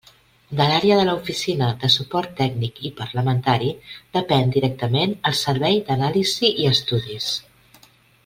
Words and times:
De 0.59 0.65
l'Àrea 0.69 0.95
de 0.99 1.01
l'Oficina 1.09 1.67
de 1.83 1.89
Suport 1.95 2.31
Tècnic 2.39 2.79
i 2.89 2.91
Parlamentari 3.01 3.69
depèn 4.19 4.55
directament 4.57 5.15
el 5.33 5.37
Servei 5.43 5.79
d'Anàlisi 5.91 6.53
i 6.65 6.67
Estudis. 6.73 7.29